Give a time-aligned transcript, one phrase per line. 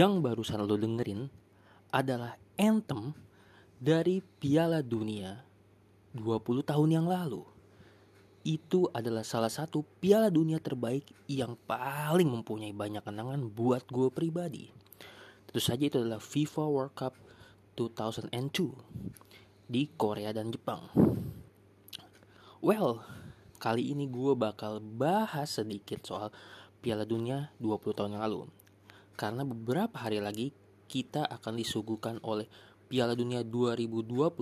[0.00, 1.28] Yang barusan lo dengerin
[1.92, 3.12] adalah anthem
[3.76, 5.44] dari Piala Dunia
[6.16, 7.44] 20 tahun yang lalu.
[8.40, 14.72] Itu adalah salah satu Piala Dunia terbaik yang paling mempunyai banyak kenangan buat gue pribadi.
[15.44, 17.12] Tentu saja itu adalah FIFA World Cup
[17.76, 18.32] 2002
[19.68, 20.88] di Korea dan Jepang.
[22.64, 23.04] Well,
[23.60, 26.32] kali ini gue bakal bahas sedikit soal
[26.80, 28.59] Piala Dunia 20 tahun yang lalu.
[29.20, 30.48] Karena beberapa hari lagi
[30.88, 32.48] kita akan disuguhkan oleh
[32.88, 34.32] Piala Dunia 2022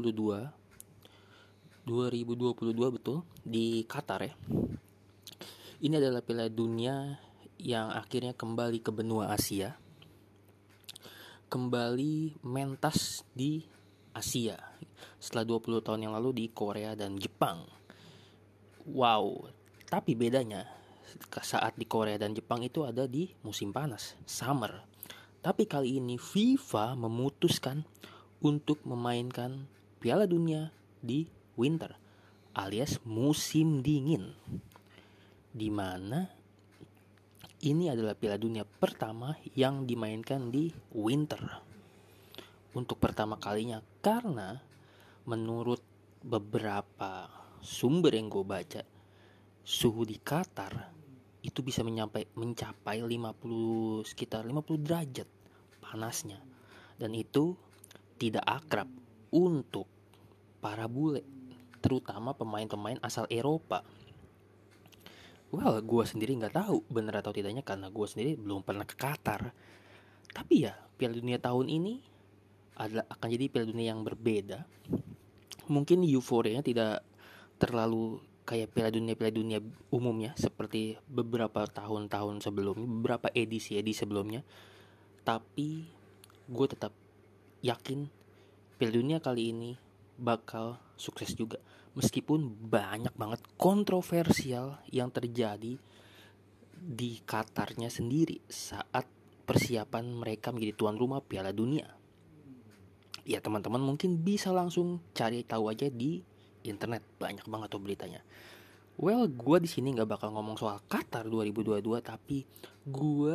[1.83, 4.39] 2022 betul di Qatar ya.
[5.83, 7.19] Ini adalah Piala Dunia
[7.59, 9.75] yang akhirnya kembali ke benua Asia.
[11.51, 13.67] Kembali mentas di
[14.15, 14.63] Asia
[15.19, 17.67] setelah 20 tahun yang lalu di Korea dan Jepang.
[18.87, 19.51] Wow,
[19.91, 20.78] tapi bedanya
[21.43, 24.85] saat di Korea dan Jepang itu ada di musim panas, summer.
[25.39, 27.87] Tapi kali ini FIFA memutuskan
[28.43, 29.67] untuk memainkan
[29.99, 32.09] Piala Dunia di winter
[32.59, 34.35] alias musim dingin.
[35.55, 36.27] Di mana
[37.63, 41.63] ini adalah Piala Dunia pertama yang dimainkan di winter.
[42.75, 44.59] Untuk pertama kalinya karena
[45.27, 45.83] menurut
[46.23, 47.31] beberapa
[47.63, 48.83] sumber yang gue baca
[49.63, 50.98] suhu di Qatar
[51.43, 55.29] itu bisa mencapai mencapai 50 sekitar 50 derajat
[55.79, 56.43] panasnya.
[56.99, 57.55] Dan itu
[58.19, 58.91] tidak akrab
[59.31, 59.87] untuk
[60.59, 61.23] para bule
[61.79, 63.87] terutama pemain-pemain asal Eropa.
[65.55, 69.55] Well gue sendiri nggak tahu bener atau tidaknya karena gue sendiri belum pernah ke Qatar.
[70.35, 71.95] Tapi ya Piala Dunia tahun ini
[72.77, 74.67] adalah akan jadi Piala Dunia yang berbeda.
[75.71, 77.07] Mungkin euforianya tidak
[77.57, 79.61] terlalu kayak Piala Dunia Piala Dunia
[79.93, 84.41] umumnya seperti beberapa tahun-tahun sebelumnya, beberapa edisi-edisi sebelumnya.
[85.21, 85.85] Tapi
[86.49, 86.97] gue tetap
[87.61, 88.09] yakin
[88.81, 89.77] Piala Dunia kali ini
[90.17, 91.61] bakal sukses juga.
[91.93, 95.77] Meskipun banyak banget kontroversial yang terjadi
[96.79, 99.05] di Qatarnya sendiri saat
[99.45, 101.85] persiapan mereka menjadi tuan rumah Piala Dunia.
[103.29, 106.25] Ya teman-teman mungkin bisa langsung cari tahu aja di
[106.65, 108.21] internet banyak banget tuh beritanya.
[108.99, 112.43] Well, gue di sini nggak bakal ngomong soal Qatar 2022, tapi
[112.83, 113.35] gue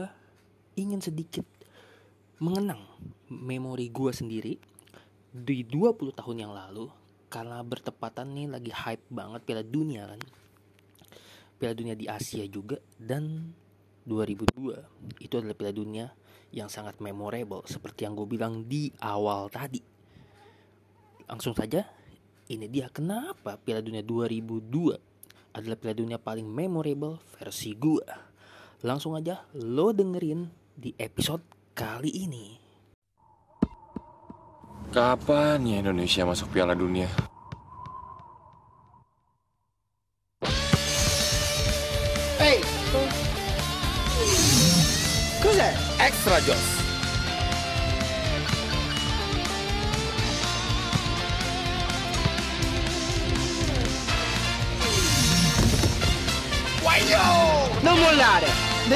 [0.75, 1.47] ingin sedikit
[2.43, 2.83] mengenang
[3.31, 4.59] memori gue sendiri
[5.31, 6.91] di 20 tahun yang lalu
[7.31, 10.21] karena bertepatan nih lagi hype banget Piala Dunia kan.
[11.57, 13.55] Piala Dunia di Asia juga dan
[14.03, 16.05] 2002 itu adalah Piala Dunia
[16.53, 19.81] yang sangat memorable seperti yang gue bilang di awal tadi.
[21.25, 21.87] Langsung saja
[22.53, 28.05] ini dia kenapa Piala Dunia 2002 adalah Piala Dunia paling memorable versi gue.
[28.85, 31.41] Langsung aja lo dengerin di episode
[31.73, 32.45] kali ini.
[34.93, 37.32] Kapan ya Indonesia masuk Piala Dunia?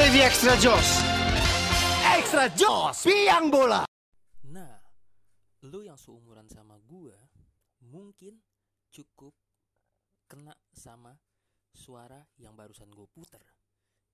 [0.07, 1.03] Devi Extra Joss!
[2.16, 3.03] Extra Joss!
[3.03, 3.83] Piang bola!
[4.48, 4.80] Nah,
[5.68, 7.12] lo yang seumuran sama gue
[7.92, 8.39] mungkin
[8.88, 9.36] cukup
[10.24, 11.12] kena sama
[11.75, 13.44] suara yang barusan gue puter.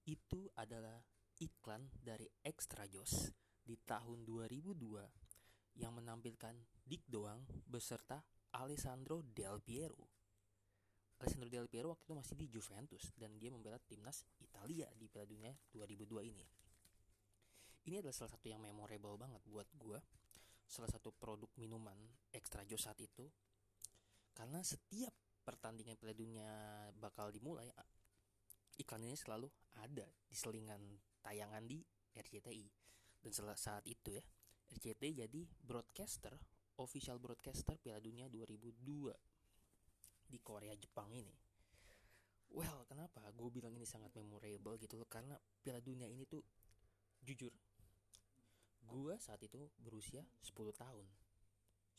[0.10, 0.98] Itu adalah
[1.38, 3.30] iklan dari Extra Joss
[3.62, 8.18] di tahun 2002 yang menampilkan Dick Doang beserta
[8.50, 10.13] Alessandro Del Piero.
[11.24, 15.24] Alessandro Del Piero waktu itu masih di Juventus dan dia membela timnas Italia di Piala
[15.24, 16.44] Dunia 2002 ini.
[17.88, 20.04] Ini adalah salah satu yang memorable banget buat gue
[20.68, 21.96] salah satu produk minuman
[22.28, 23.24] ekstra jos saat itu.
[24.36, 25.16] Karena setiap
[25.48, 26.52] pertandingan Piala Dunia
[27.00, 27.72] bakal dimulai
[28.76, 29.48] iklan ini selalu
[29.80, 30.84] ada di selingan
[31.24, 31.80] tayangan di
[32.20, 32.68] RCTI
[33.24, 34.24] dan saat itu ya
[34.76, 36.36] RCTI jadi broadcaster
[36.84, 39.33] official broadcaster Piala Dunia 2002
[40.34, 41.30] di Korea Jepang ini.
[42.58, 45.06] Well kenapa gue bilang ini sangat memorable gitu loh?
[45.06, 46.42] Karena Piala Dunia ini tuh
[47.22, 47.54] jujur
[48.84, 51.06] gue saat itu berusia 10 tahun.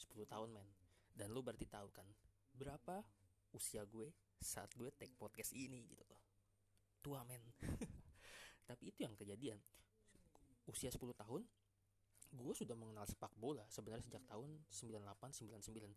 [0.02, 0.66] 10 tahun men.
[1.14, 2.06] Dan lu berarti tahu kan
[2.50, 3.06] berapa
[3.54, 4.10] usia gue
[4.42, 6.18] saat gue take podcast ini gitu loh.
[6.98, 7.42] Tua men.
[8.68, 9.62] Tapi itu yang kejadian.
[10.66, 11.46] Usia 10 tahun
[12.34, 15.94] gue sudah mengenal sepak bola sebenarnya sejak tahun 98 99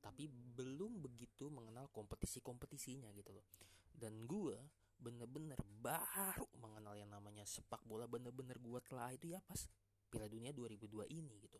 [0.00, 3.44] tapi belum begitu mengenal kompetisi-kompetisinya gitu loh
[3.92, 4.56] dan gue
[5.00, 9.68] bener-bener baru mengenal yang namanya sepak bola bener-bener gue telah itu ya pas
[10.10, 11.56] Piala Dunia 2002 ini gitu.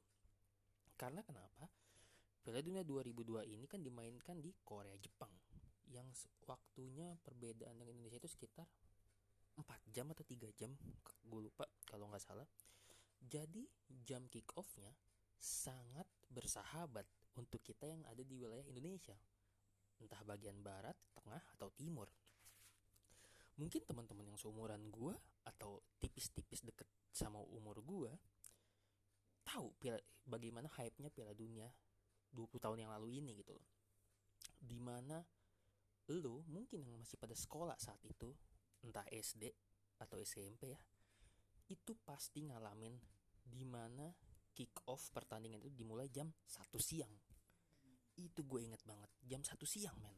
[0.98, 1.70] Karena kenapa?
[2.42, 5.30] Piala Dunia 2002 ini kan dimainkan di Korea Jepang
[5.90, 6.10] yang
[6.46, 8.66] waktunya perbedaan dengan Indonesia itu sekitar
[9.58, 10.70] 4 jam atau 3 jam
[11.26, 12.46] gue lupa kalau nggak salah
[13.18, 13.66] jadi
[14.06, 14.94] jam kick offnya
[15.34, 19.14] sangat bersahabat untuk kita yang ada di wilayah Indonesia
[20.00, 22.08] entah bagian barat, tengah, atau timur
[23.60, 25.12] mungkin teman-teman yang seumuran gue
[25.44, 28.08] atau tipis-tipis deket sama umur gue
[29.44, 29.68] tahu
[30.24, 31.68] bagaimana hype-nya Piala Dunia
[32.32, 33.66] 20 tahun yang lalu ini gitu loh.
[34.56, 35.18] Di mana
[36.10, 38.30] lo mungkin yang masih pada sekolah saat itu,
[38.86, 39.50] entah SD
[39.98, 40.80] atau SMP ya,
[41.70, 42.94] itu pasti ngalamin
[43.42, 44.10] di mana
[44.60, 47.08] kick off pertandingan itu dimulai jam 1 siang.
[48.20, 50.12] Itu gue inget banget, jam 1 siang men.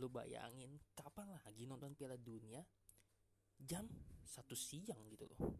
[0.00, 2.64] Lo bayangin kapan lagi nonton Piala Dunia?
[3.60, 4.24] Jam 1
[4.56, 5.52] siang gitu loh.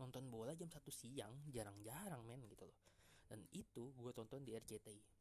[0.00, 2.80] Nonton bola jam satu siang jarang-jarang men gitu loh.
[3.28, 5.16] Dan itu gue tonton di RCTI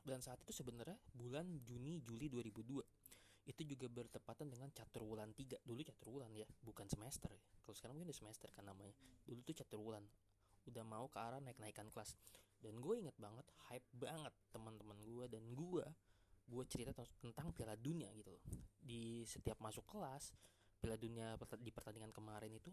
[0.00, 2.80] dan saat itu sebenarnya bulan Juni Juli 2002
[3.48, 7.40] itu juga bertepatan dengan catur wulan 3 dulu catur wulan ya bukan semester ya.
[7.64, 8.94] Kalau sekarang mungkin udah semester kan namanya.
[9.26, 10.04] Dulu tuh catur wulan
[10.70, 12.14] udah mau ke arah naik-naikan kelas.
[12.60, 15.86] Dan gue inget banget hype banget teman-teman gue dan gue
[16.50, 16.90] gue cerita
[17.22, 18.42] tentang Piala Dunia gitu loh.
[18.78, 20.34] Di setiap masuk kelas
[20.78, 22.70] Piala Dunia di pertandingan kemarin itu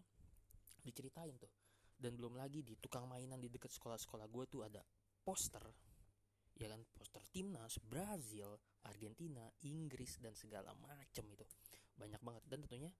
[0.82, 1.50] diceritain tuh.
[1.98, 4.82] Dan belum lagi di tukang mainan di dekat sekolah-sekolah gue tuh ada
[5.26, 5.66] poster
[6.58, 6.82] ya kan?
[6.90, 11.46] Poster timnas Brazil Argentina Inggris dan segala macem itu.
[11.94, 12.42] Banyak banget.
[12.50, 12.90] Dan tentunya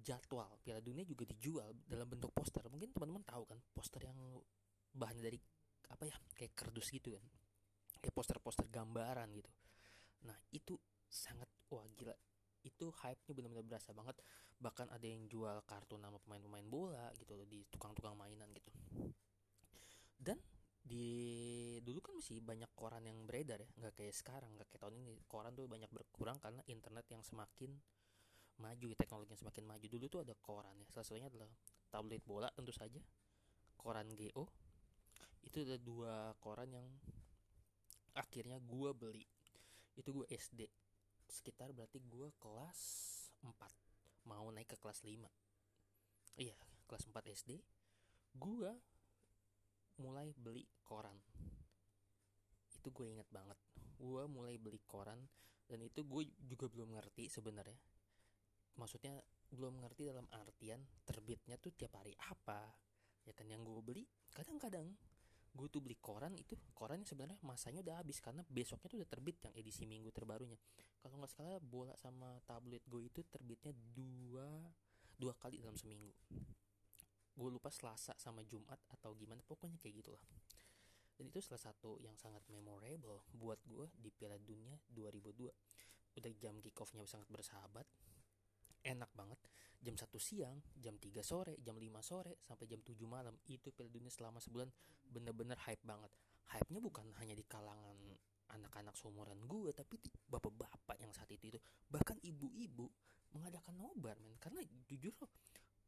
[0.00, 2.64] jadwal Piala Dunia juga dijual dalam bentuk poster.
[2.66, 4.18] Mungkin teman-teman tahu kan poster yang
[4.90, 5.38] bahannya dari
[5.90, 7.24] apa ya kayak kardus gitu kan.
[8.00, 9.50] Kayak poster-poster gambaran gitu.
[10.24, 12.16] Nah itu sangat wah gila.
[12.64, 14.16] Itu hype-nya benar-benar berasa banget.
[14.60, 18.72] Bahkan ada yang jual kartu nama pemain-pemain bola gitu di tukang-tukang mainan gitu.
[20.16, 20.40] Dan
[20.80, 23.68] di dulu kan masih banyak koran yang beredar ya.
[23.76, 25.20] Nggak kayak sekarang nggak kayak tahun ini.
[25.28, 27.76] Koran tuh banyak berkurang karena internet yang semakin
[28.60, 29.86] maju teknologi yang semakin maju.
[29.88, 30.86] Dulu tuh ada koran ya.
[30.92, 31.48] Salah satunya adalah
[31.88, 33.00] tablet bola tentu saja.
[33.80, 34.44] Koran GO
[35.40, 36.86] itu ada dua koran yang
[38.12, 39.24] akhirnya gue beli.
[39.96, 40.68] Itu gue SD
[41.30, 42.80] sekitar berarti gue kelas
[43.46, 43.54] 4
[44.26, 45.14] mau naik ke kelas 5
[46.42, 46.58] iya
[46.90, 47.62] kelas 4 SD
[48.34, 48.72] gue
[50.02, 51.14] mulai beli koran.
[52.72, 53.58] Itu gue inget banget.
[54.00, 55.20] Gue mulai beli koran
[55.70, 57.78] dan itu gue juga belum ngerti sebenarnya
[58.78, 59.18] maksudnya
[59.50, 62.70] belum ngerti dalam artian terbitnya tuh tiap hari apa.
[63.26, 64.86] Ya kan yang gue beli kadang-kadang
[65.50, 69.36] gue tuh beli koran itu koran sebenarnya masanya udah habis karena besoknya tuh udah terbit
[69.42, 70.58] yang edisi minggu terbarunya.
[71.02, 74.46] Kalau nggak salah bola sama tablet gue itu terbitnya dua
[75.18, 76.14] dua kali dalam seminggu.
[77.34, 80.22] Gue lupa selasa sama jumat atau gimana pokoknya kayak gitulah.
[81.18, 85.52] Dan itu salah satu yang sangat memorable buat gue di Piala Dunia 2002
[86.16, 87.86] udah jam kick offnya sangat bersahabat
[88.84, 89.38] enak banget.
[89.80, 93.88] Jam 1 siang jam 3 sore jam 5 sore sampai jam 7 malam itu Piala
[93.88, 94.68] Dunia selama sebulan
[95.08, 96.12] bener-bener hype banget.
[96.52, 97.96] Hype nya bukan hanya di kalangan
[98.50, 99.96] anak-anak seumuran gue tapi
[100.28, 101.58] bapak-bapak yang saat itu itu.
[101.88, 102.90] Bahkan ibu-ibu
[103.32, 104.36] mengadakan nobar men.
[104.36, 105.32] Karena jujur loh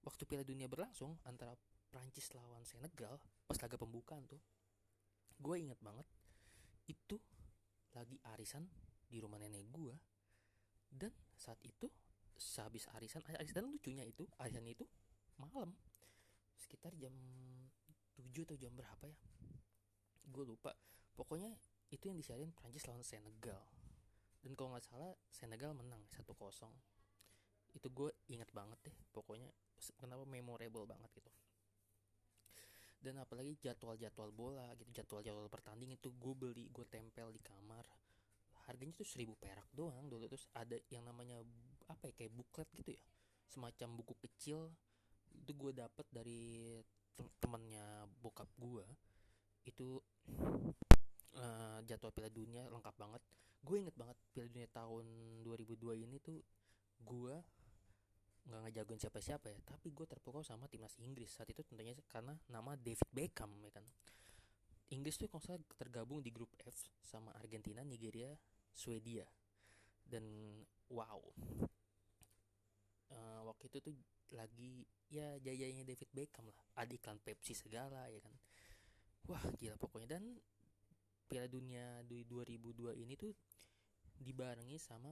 [0.02, 1.54] waktu Piala Dunia berlangsung antara
[1.92, 4.40] Prancis lawan Senegal pas laga pembukaan tuh
[5.38, 6.06] gue inget banget
[6.88, 7.20] itu
[7.92, 8.64] lagi arisan
[9.06, 9.94] di rumah nenek gue
[10.88, 11.86] dan saat itu
[12.42, 14.82] sehabis arisan arisan lucunya itu arisan itu
[15.38, 15.70] malam
[16.58, 17.14] sekitar jam
[18.18, 19.16] 7 atau jam berapa ya.
[20.28, 20.72] Gue lupa.
[21.12, 21.52] Pokoknya
[21.92, 23.60] itu yang disiarin Prancis lawan Senegal.
[24.42, 26.26] Dan kalau nggak salah Senegal menang 1-0
[27.72, 29.48] itu gue inget banget deh pokoknya
[29.96, 31.32] kenapa memorable banget gitu.
[33.02, 37.88] Dan apalagi jadwal-jadwal bola gitu jadwal-jadwal pertandingan itu gue beli gue tempel di kamar
[38.68, 40.26] harganya tuh seribu perak doang dulu.
[40.30, 41.40] Terus ada yang namanya
[41.90, 43.02] apa ya kayak buklet gitu ya.
[43.48, 44.70] Semacam buku kecil.
[45.32, 46.78] Itu gue dapet dari
[47.40, 48.86] temennya bokap gue
[49.62, 50.00] itu
[51.38, 53.22] uh, jadwal Piala Dunia lengkap banget.
[53.62, 55.06] Gue inget banget Piala Dunia tahun
[55.46, 56.42] 2002 ini tuh
[57.02, 57.34] gue
[58.42, 59.58] nggak ngejagoin siapa-siapa ya.
[59.62, 61.30] Tapi gue terpukau sama timnas Inggris.
[61.30, 63.86] Saat itu tentunya karena nama David Beckham ya kan.
[64.92, 68.28] Inggris tuh kalau tergabung di grup F sama Argentina, Nigeria,
[68.72, 69.24] Swedia.
[70.02, 70.24] Dan
[70.90, 71.20] wow.
[73.12, 73.94] Uh, waktu itu tuh
[74.32, 76.58] lagi ya jayanya David Beckham lah.
[76.80, 78.34] Ada iklan Pepsi segala ya kan.
[79.28, 80.18] Wah gila pokoknya.
[80.18, 80.40] Dan
[81.28, 83.32] Piala Dunia di 2002 ini tuh
[84.20, 85.08] dibarengi sama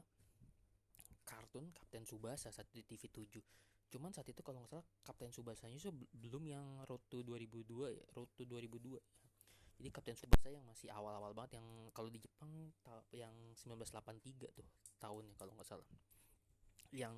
[1.30, 5.78] kartun Kapten Subasa saat di TV 7 cuman saat itu kalau nggak salah Kapten Subasanya
[5.78, 9.04] itu belum yang Road to 2002 ya Road to 2002 ya.
[9.80, 11.64] Jadi Kapten Subasa yang masih awal-awal banget yang
[11.96, 12.52] kalau di Jepang
[13.16, 14.68] yang 1983 tuh
[15.00, 15.88] tahunnya kalau nggak salah.
[16.92, 17.16] Yang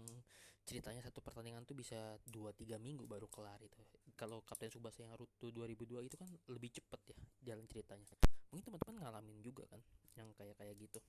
[0.62, 3.82] ceritanya satu pertandingan tuh bisa 2-3 minggu baru kelar itu.
[4.14, 7.18] Kalau Kapten Subasa yang Rutu 2002 itu kan lebih cepet ya
[7.50, 8.06] jalan ceritanya.
[8.54, 9.82] Mungkin teman-teman ngalamin juga kan
[10.14, 11.02] yang kayak kayak gitu.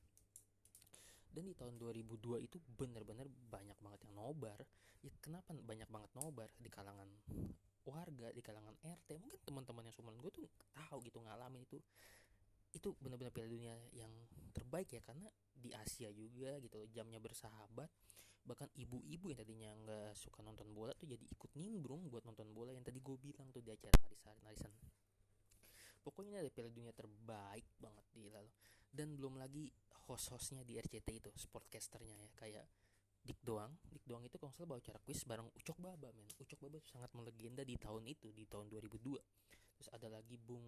[1.29, 4.57] Dan di tahun 2002 itu bener-bener banyak banget yang nobar.
[5.05, 7.13] Ya kenapa banyak banget nobar di kalangan
[7.91, 11.79] warga di kalangan RT mungkin teman-teman yang sumuran gue tuh tahu gitu ngalamin itu.
[12.73, 14.11] Itu benar-benar Piala Dunia yang
[14.55, 17.89] terbaik ya karena di Asia juga gitu jamnya bersahabat.
[18.43, 22.75] Bahkan ibu-ibu yang tadinya nggak suka nonton bola tuh jadi ikut nimbrung buat nonton bola
[22.75, 24.73] yang tadi gue bilang tuh di acara arisan arisan
[26.03, 28.51] pokoknya ini ada Piala Dunia terbaik banget di lalu
[28.91, 29.71] dan belum lagi
[30.05, 32.65] host-hostnya di RCT itu sportcasternya ya kayak
[33.23, 33.71] Dik Doang.
[33.87, 36.27] Dik Doang itu kalau salah bawa acara quiz bareng Ucok Baba men.
[36.37, 39.19] Ucok Baba itu sangat melegenda di tahun itu di tahun 2002
[39.83, 40.63] terus ada lagi Bung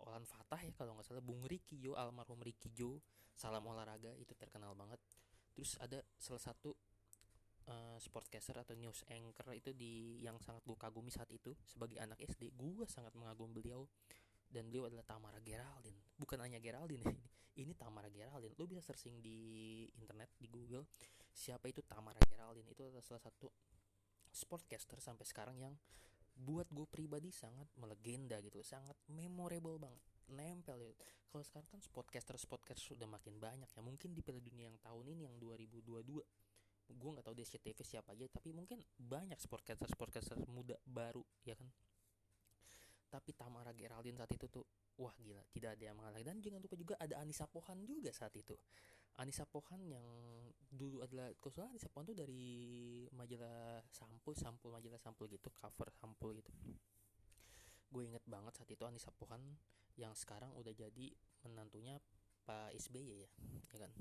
[0.00, 1.24] Olan Fatah ya kalau nggak salah.
[1.24, 3.00] Bung Riki Jo almarhum Riki Jo
[3.32, 5.00] salam olahraga itu terkenal banget.
[5.56, 6.72] Terus ada salah satu
[7.68, 12.20] uh, sportcaster atau news anchor itu di yang sangat gue kagumi saat itu sebagai anak
[12.20, 13.88] SD gue sangat mengagumi beliau.
[14.50, 16.00] Dan beliau adalah Tamara Geraldine.
[16.18, 17.24] Bukan hanya Geraldine ini
[17.60, 18.56] ini Tamara Geraldine.
[18.56, 19.38] Lo bisa searching di
[19.96, 20.88] internet di Google
[21.40, 22.68] siapa itu Tamara Geraldine.
[22.68, 23.48] Itu adalah salah satu
[24.28, 25.74] sportcaster sampai sekarang yang
[26.40, 30.92] buat gue pribadi sangat melegenda gitu sangat memorable banget nempel ya.
[31.30, 33.80] Kalau sekarang kan sportcaster sportcaster sudah makin banyak ya.
[33.82, 38.18] Mungkin di Piala Dunia yang tahun ini yang 2022 gue nggak tahu di SCTV siapa
[38.18, 41.66] aja tapi mungkin banyak sportcaster sportcaster muda baru ya kan?
[43.10, 44.64] Tapi Tamara Geraldine saat itu tuh
[44.98, 46.34] wah gila tidak ada yang mengalahkan.
[46.34, 48.54] Dan jangan lupa juga ada Anissa Pohan juga saat itu
[49.20, 50.00] Anissa Pohan yang
[50.72, 55.92] dulu adalah kalau salah Anissa Pohan tuh dari majalah sampul sampul majalah sampul gitu cover
[55.92, 56.48] sampul gitu.
[57.92, 59.44] Gue inget banget saat itu Anissa Pohan
[60.00, 61.12] yang sekarang udah jadi
[61.44, 62.00] menantunya
[62.48, 63.30] Pak SBY ya
[63.68, 63.92] ya kan?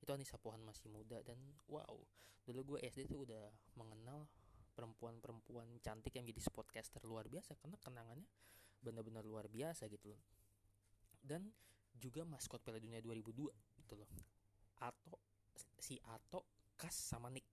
[0.00, 1.36] Itu Anissa Pohan masih muda dan
[1.68, 2.00] wow
[2.48, 4.24] dulu gue SD tuh udah mengenal
[4.72, 8.24] perempuan-perempuan cantik yang jadi sportcaster luar biasa karena kenangannya
[8.80, 10.22] benar-benar luar biasa gitu loh.
[11.20, 11.52] Dan
[11.92, 13.52] juga maskot Piala Dunia 2002
[13.84, 14.31] gitu loh
[14.82, 15.16] atau
[15.78, 17.46] si Ato Kas sama Nick.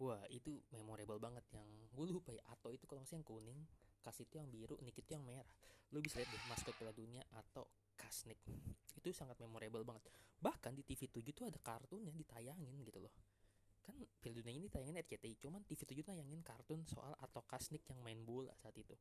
[0.00, 2.40] Wah itu memorable banget yang gue lupa ya.
[2.48, 3.60] Ato itu kalau masih yang kuning
[4.00, 5.52] Kas itu yang biru Nick itu yang merah.
[5.92, 8.38] Lu bisa lihat deh maskot Piala Dunia atau Kasnik
[8.94, 10.06] itu sangat memorable banget.
[10.38, 13.10] Bahkan di TV 7 tuh ada kartunnya ditayangin gitu loh.
[13.82, 18.22] Kan Piala Dunia ini tayangin RCTI cuman TV7 tayangin kartun soal atau Kasnik yang main
[18.22, 18.94] bola saat itu.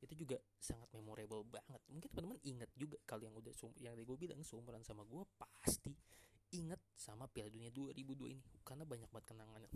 [0.00, 1.80] Itu juga sangat memorable banget.
[1.92, 5.94] Mungkin teman-teman ingat juga kalau yang udah yang gue bilang seumuran sama gue pasti
[6.50, 9.70] inget sama Piala Dunia 2002 ini karena banyak banget kenangannya.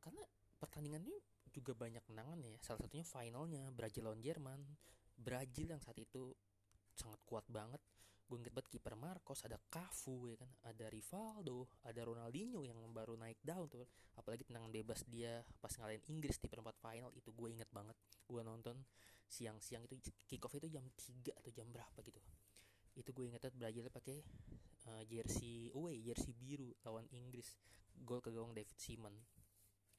[0.00, 0.22] Karena
[0.56, 1.16] pertandingannya
[1.52, 2.60] juga banyak kenangannya ya.
[2.60, 4.60] Salah satunya finalnya Brazil lawan Jerman.
[5.16, 6.32] Brazil yang saat itu
[6.92, 7.80] sangat kuat banget.
[8.26, 10.50] Gue inget banget kiper Marcos ada Cafu ya kan?
[10.66, 13.86] Ada Rivaldo ada Ronaldinho yang baru naik daun tuh.
[14.18, 17.94] Apalagi tendangan bebas dia pas ngalahin Inggris di perempat final itu gue inget banget.
[18.26, 18.82] Gue nonton
[19.26, 22.20] siang-siang itu kick off itu jam 3 atau jam berapa gitu.
[22.98, 24.22] Itu gue inget banget Brazil pakai
[24.90, 27.58] uh, jersey away jersey biru lawan Inggris.
[27.96, 29.14] Gol ke gawang David Seaman.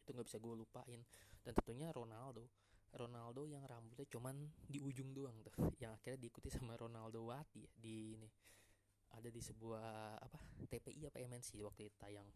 [0.03, 1.01] Itu nggak bisa gue lupain.
[1.43, 2.47] Dan tentunya Ronaldo.
[2.95, 5.53] Ronaldo yang rambutnya cuman di ujung doang tuh.
[5.81, 8.29] Yang akhirnya diikuti sama Ronaldo Wati ya, di ini.
[9.17, 12.27] Ada di sebuah apa TPI apa MNC waktu itu tayang.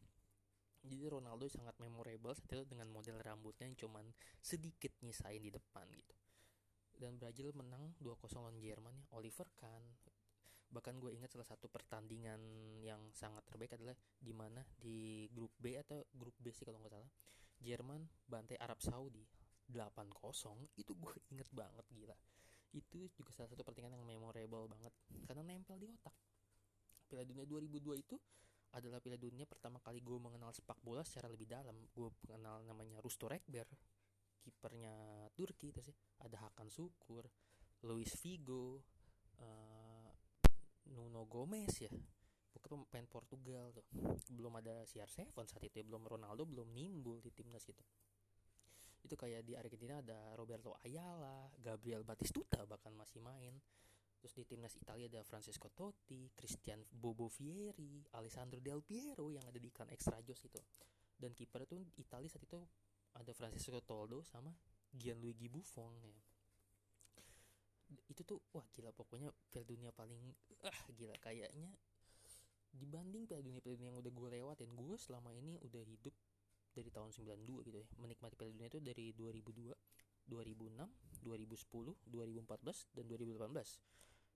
[0.82, 4.10] Jadi Ronaldo sangat memorable saat itu dengan model rambutnya yang cuman
[4.42, 6.16] sedikit nyisain di depan gitu.
[6.98, 9.06] Dan Brazil menang 2-0 lawan Jerman ya.
[9.14, 9.84] Oliver Kahn
[10.72, 12.40] bahkan gue ingat salah satu pertandingan
[12.80, 16.96] yang sangat terbaik adalah di mana di grup B atau grup B sih kalau nggak
[16.96, 17.12] salah
[17.62, 19.22] Jerman bantai Arab Saudi
[19.70, 20.12] 8-0
[20.80, 22.18] itu gue inget banget gila.
[22.72, 24.94] Itu juga salah satu pertandingan yang memorable banget
[25.28, 26.16] karena nempel di otak.
[27.06, 28.16] Piala Dunia 2002 itu
[28.72, 31.76] adalah Piala Dunia pertama kali gue mengenal sepak bola secara lebih dalam.
[31.92, 33.68] Gue mengenal namanya Rusto Rekber
[34.42, 35.94] kipernya Turki sih.
[36.24, 37.28] Ada Hakan Sukur
[37.86, 38.82] Luis Figo
[39.42, 39.81] uh,
[40.92, 41.92] Nuno Gomez ya
[42.52, 43.86] bukan pemain Portugal tuh
[44.30, 47.82] belum ada CR7 saat itu ya belum Ronaldo belum nimbul di timnas gitu
[49.02, 53.58] itu kayak di Argentina ada Roberto Ayala, Gabriel Batistuta bahkan masih main.
[54.22, 59.58] Terus di timnas Italia ada Francesco Totti, Christian Bobo Fieri, Alessandro Del Piero yang ada
[59.58, 60.62] di iklan Extra Jos itu.
[61.18, 62.62] Dan kiper itu Italia saat itu
[63.18, 64.54] ada Francesco Toldo sama
[64.94, 66.31] Gianluigi Buffon ya.
[68.12, 70.20] Itu tuh wah gila pokoknya Piala Dunia paling
[70.68, 71.72] ah gila kayaknya
[72.76, 76.12] dibanding Piala Dunia Piala Dunia yang udah gue lewatin gue selama ini udah hidup
[76.76, 77.88] dari tahun 92 gitu ya.
[78.04, 79.72] Menikmati Piala Dunia itu dari 2002
[80.28, 80.76] 2006
[81.24, 83.48] 2010 2014 dan 2018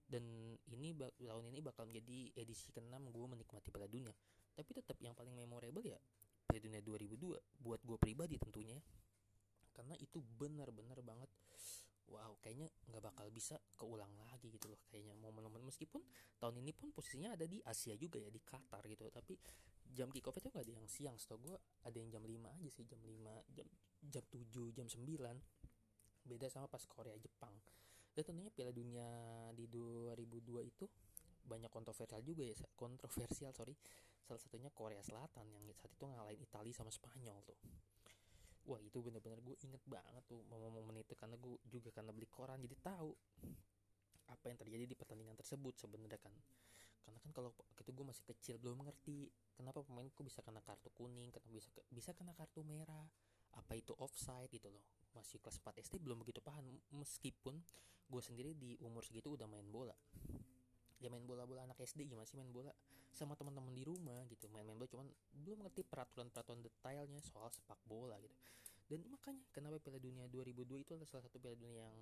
[0.05, 0.23] dan
[0.71, 4.15] ini tahun ini bakal menjadi edisi ke-6 gue menikmati Piala Dunia.
[4.55, 5.99] Tapi tetap yang paling memorable ya
[6.47, 8.79] Piala Dunia 2002 buat gue pribadi tentunya
[9.75, 11.27] karena itu benar-benar banget
[12.09, 15.65] wow kayaknya nggak bakal bisa keulang lagi gitu loh kayaknya momen-momen.
[15.65, 16.01] Meskipun
[16.37, 19.09] tahun ini pun posisinya ada di Asia juga ya di Qatar gitu.
[19.09, 19.33] Tapi
[19.95, 21.57] jam kick off itu nggak ada yang siang setahu gue
[21.87, 23.67] ada yang jam 5 aja sih jam 5 jam
[24.05, 25.01] jam 7 jam 9
[26.25, 27.53] beda sama pas Korea Jepang.
[28.15, 29.07] Dan tentunya Piala Dunia
[29.51, 30.85] di 2002 itu
[31.45, 33.75] banyak kontroversial juga ya kontroversial sorry.
[34.25, 37.59] Salah satunya Korea Selatan yang saat itu ngalahin Italia sama Spanyol tuh
[38.65, 42.57] wah itu bener-bener gue inget banget tuh momen-momen itu karena gue juga karena beli koran
[42.57, 43.13] jadi tahu
[44.29, 46.33] apa yang terjadi di pertandingan tersebut sebenarnya kan.
[47.05, 51.29] Karena kan kalau itu gue masih kecil belum mengerti kenapa pemainku bisa kena kartu kuning
[51.29, 53.05] kenapa bisa bisa kena kartu merah
[53.53, 54.81] apa itu offside gitu loh.
[55.13, 56.65] Masih kelas 4 SD belum begitu paham
[56.97, 57.61] meskipun
[58.05, 59.93] gue sendiri di umur segitu udah main bola.
[60.97, 62.73] Ya main bola-bola anak SD gimana sih main bola?
[63.13, 68.19] Sama teman-teman di rumah gitu main-main bola cuman belum ngerti peraturan-peraturan detailnya soal sepak bola
[68.19, 68.35] gitu
[68.85, 71.97] dan makanya kenapa Piala Dunia 2002 itu adalah salah satu Piala Dunia yang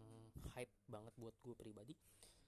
[0.51, 1.95] hype banget buat gue pribadi?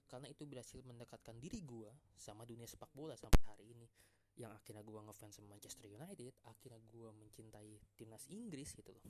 [0.06, 1.88] Karena itu berhasil mendekatkan diri gue
[2.20, 3.88] sama dunia sepak bola sampai hari ini.
[4.36, 9.00] Yang akhirnya gue ngefans sama Manchester United akhirnya gue mencintai timnas Inggris gitu loh.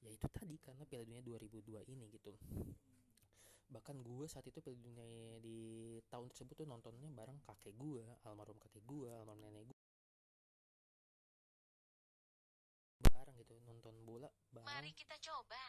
[0.00, 2.32] Ya itu tadi karena Piala Dunia 2002 ini gitu.
[3.68, 5.04] Bahkan gue saat itu Piala Dunia
[5.44, 9.76] di tahun tersebut tuh nontonnya bareng kakek gue almarhum kakek gue almarhum nenek gue
[13.12, 13.54] bareng gitu
[14.54, 15.62] bareng Mari kita coba.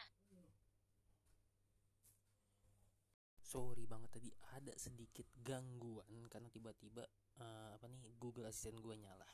[3.46, 7.06] sorry banget tadi ada sedikit gangguan karena tiba-tiba
[7.38, 9.24] uh, apa nih Google Assistant gue nyala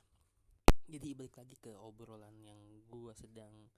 [0.85, 2.61] jadi balik lagi ke obrolan yang
[2.93, 3.73] gue sedang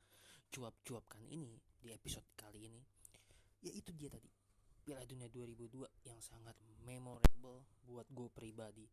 [0.51, 2.83] cuap-cuapkan ini di episode kali ini
[3.63, 4.27] ya itu dia tadi
[4.85, 6.53] Piala Dunia 2002 yang sangat
[6.85, 8.85] memorable buat gue pribadi.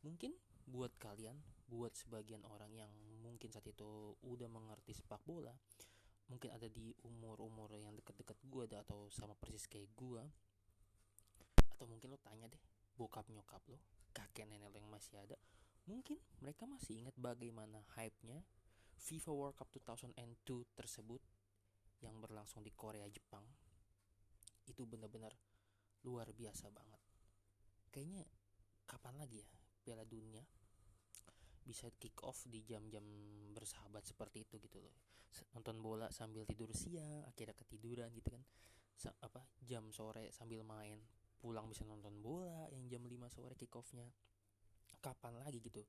[0.00, 0.32] Mungkin
[0.64, 1.36] buat kalian,
[1.68, 2.88] buat sebagian orang yang
[3.20, 5.52] mungkin saat itu udah mengerti sepak bola,
[6.26, 10.22] mungkin ada di umur-umur yang deket-deket gue atau sama persis kayak gue,
[11.76, 12.62] atau mungkin lo tanya deh,
[12.98, 13.78] bokap nyokap lo,
[14.10, 15.38] kakek nenek lo yang masih ada,
[15.86, 18.42] mungkin mereka masih ingat bagaimana hype-nya
[18.96, 21.22] FIFA World Cup 2002 tersebut
[22.02, 23.44] yang berlangsung di Korea Jepang.
[24.66, 25.30] Itu benar-benar
[26.02, 27.00] luar biasa banget.
[27.94, 28.26] Kayaknya
[28.88, 29.48] kapan lagi ya
[29.86, 30.42] Piala Dunia
[31.66, 33.02] bisa kick off di jam-jam
[33.50, 34.94] bersahabat seperti itu gitu loh.
[35.52, 38.42] Nonton bola sambil tidur siang akhirnya ketiduran gitu kan.
[38.96, 40.96] Sa apa jam sore sambil main
[41.36, 44.06] pulang bisa nonton bola yang jam 5 sore kick offnya.
[45.02, 45.82] Kapan lagi gitu.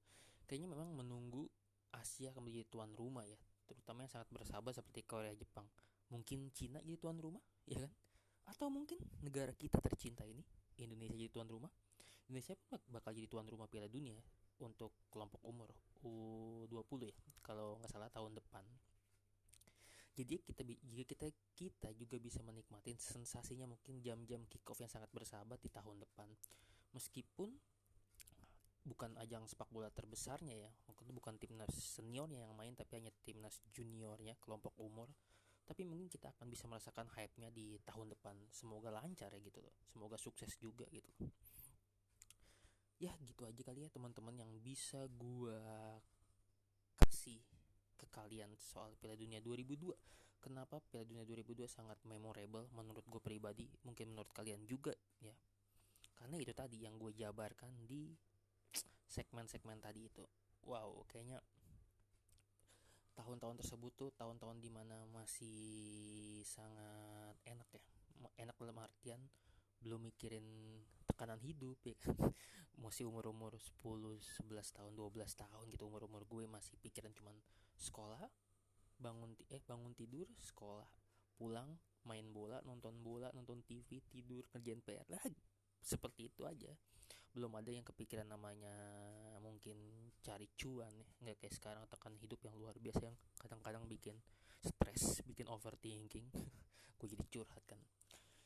[0.50, 1.48] Kayaknya memang menunggu
[1.96, 3.38] Asia kembali jadi tuan rumah ya.
[3.70, 5.70] Terutama yang sangat bersahabat seperti Korea Jepang.
[6.12, 7.92] Mungkin Cina jadi tuan rumah ya kan?
[8.48, 10.44] Atau mungkin negara kita tercinta ini
[10.82, 11.72] Indonesia jadi tuan rumah.
[12.28, 12.60] Indonesia
[12.92, 14.20] bakal jadi tuan rumah Piala Dunia
[14.62, 15.70] untuk kelompok umur
[16.02, 18.66] U20 ya kalau nggak salah tahun depan.
[20.18, 25.14] Jadi kita jika kita kita juga bisa menikmati sensasinya mungkin jam-jam kick off yang sangat
[25.14, 26.26] bersahabat di tahun depan.
[26.98, 27.54] Meskipun
[28.88, 33.60] bukan ajang sepak bola terbesarnya ya mungkin bukan timnas seniornya yang main tapi hanya timnas
[33.76, 35.12] juniornya kelompok umur
[35.68, 38.40] tapi mungkin kita akan bisa merasakan hype-nya di tahun depan.
[38.56, 41.12] Semoga lancar ya gitu loh semoga sukses juga gitu
[42.98, 45.62] ya gitu aja kali ya teman-teman yang bisa gua
[46.98, 47.42] kasih
[47.98, 53.66] ke kalian soal Piala Dunia 2002 kenapa Piala Dunia 2002 sangat memorable menurut gue pribadi
[53.84, 55.34] mungkin menurut kalian juga ya.
[56.18, 58.10] Karena itu tadi yang gue jabarkan di
[59.06, 60.26] segmen-segmen tadi itu.
[60.66, 61.42] Wow kayaknya
[63.18, 67.82] tahun-tahun tersebut tuh tahun-tahun di mana masih sangat enak ya.
[68.38, 69.22] Enak dalam artian
[69.82, 70.46] belum mikirin
[71.18, 72.14] tekanan hidup ya kan?
[72.86, 77.34] Masih umur-umur 10, 11 tahun, 12 tahun gitu umur-umur gue masih pikiran cuman
[77.74, 78.22] sekolah
[79.02, 80.86] bangun eh bangun tidur sekolah
[81.42, 81.74] pulang
[82.06, 85.26] main bola nonton bola nonton TV tidur kerjaan PR lah
[85.82, 86.70] seperti itu aja.
[87.34, 88.74] Belum ada yang kepikiran namanya
[89.42, 89.78] mungkin
[90.22, 91.08] cari cuan ya.
[91.22, 94.18] Nggak kayak sekarang tekan hidup yang luar biasa yang kadang-kadang bikin
[94.62, 96.28] stres bikin overthinking.
[96.98, 97.78] Gue jadi curhat kan.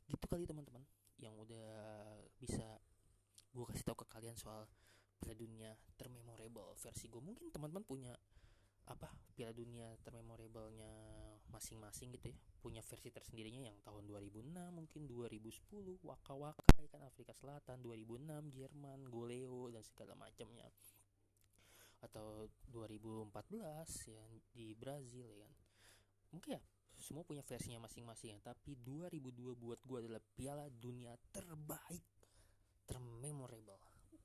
[0.07, 0.83] Gitu kali teman-teman
[1.21, 1.69] yang udah
[2.41, 2.81] bisa
[3.53, 4.65] gue kasih tahu ke kalian soal
[5.21, 8.13] Piala Dunia termemorable versi gue mungkin teman-teman punya
[8.89, 10.93] apa Piala Dunia termemorablenya
[11.51, 12.37] masing-masing gitu ya.
[12.61, 18.55] Punya versi tersendirinya yang tahun 2006 mungkin 2010 Waka Waka ya kan Afrika Selatan 2006
[18.55, 20.65] Jerman Goleo dan segala macamnya.
[22.01, 25.53] Atau 2014 ya di Brazil ya kan.
[26.31, 26.61] Mungkin ya
[27.01, 28.53] semua punya versinya masing-masing ya.
[28.53, 32.05] Tapi 2002 buat gue adalah piala dunia terbaik
[32.87, 33.81] termemorable.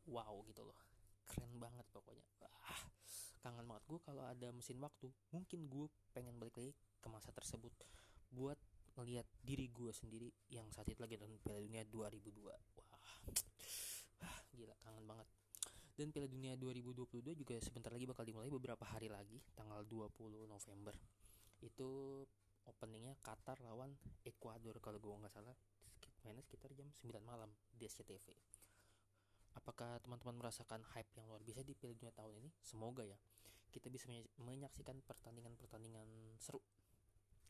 [0.06, 0.78] Wow gitu loh.
[1.26, 2.24] Keren banget pokoknya.
[2.70, 2.82] Ah
[3.42, 3.84] kangen banget.
[3.88, 7.72] Gue kalau ada mesin waktu mungkin gue pengen balik lagi ke masa tersebut
[8.30, 8.58] buat
[8.96, 12.48] ngelihat diri gue sendiri yang saat itu lagi nonton Piala Dunia 2002
[14.20, 15.28] wah gila kangen banget.
[15.96, 20.92] Dan Piala Dunia 2022 juga sebentar lagi bakal dimulai beberapa hari lagi tanggal 20 November.
[21.64, 22.24] Itu
[22.66, 23.94] openingnya Qatar lawan
[24.26, 25.54] Ekuador kalau gue nggak salah
[26.26, 28.34] mainnya sekitar jam 9 malam di SCTV
[29.56, 32.50] apakah teman-teman merasakan hype yang luar biasa di Piala Dunia tahun ini?
[32.60, 33.16] Semoga ya.
[33.72, 34.08] Kita bisa
[34.40, 36.60] menyaksikan pertandingan-pertandingan seru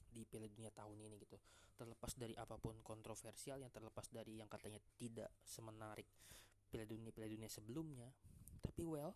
[0.09, 1.37] di Piala Dunia tahun ini gitu.
[1.77, 6.09] Terlepas dari apa pun kontroversial yang terlepas dari yang katanya tidak semenarik
[6.71, 8.09] Piala Dunia Piala Dunia sebelumnya
[8.65, 9.13] tapi well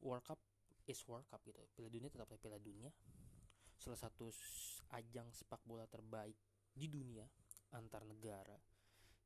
[0.00, 0.40] World Cup
[0.88, 1.60] is World Cup gitu.
[1.76, 2.88] Piala Dunia tetap Piala Dunia
[3.80, 4.28] salah satu
[4.92, 6.36] ajang sepak bola terbaik
[6.76, 7.24] di dunia
[7.72, 8.60] antar negara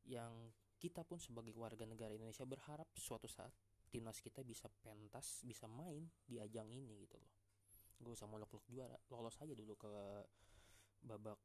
[0.07, 3.51] yang kita pun sebagai warga negara Indonesia berharap suatu saat
[3.88, 7.33] timnas kita bisa pentas bisa main di ajang ini gitu loh.
[7.99, 9.90] Gue usah muluk-muluk juara lolos aja dulu ke
[11.05, 11.40] babak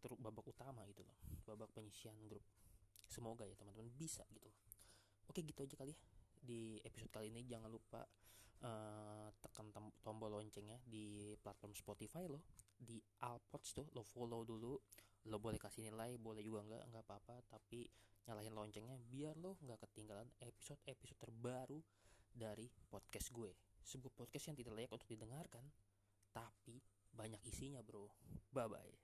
[0.00, 1.16] teruk babak utama gitu loh
[1.48, 2.44] babak penyisian grup.
[3.08, 4.58] Semoga ya teman-teman bisa gitu loh.
[5.26, 5.98] Oke gitu aja kali ya
[6.42, 7.48] di episode kali ini.
[7.48, 8.04] Jangan lupa
[8.62, 9.70] uh, tekan
[10.02, 12.42] tombol loncengnya di platform Spotify lo
[12.74, 14.74] di Alpods tuh lo follow dulu
[15.30, 17.86] lo boleh kasih nilai boleh juga nggak nggak apa-apa tapi
[18.26, 21.78] nyalahin loncengnya biar lo nggak ketinggalan episode episode terbaru
[22.32, 23.52] dari podcast gue.
[23.84, 25.64] Sebuah podcast yang tidak layak untuk didengarkan
[26.32, 26.80] tapi
[27.12, 28.08] banyak isinya bro.
[28.50, 29.01] Bye bye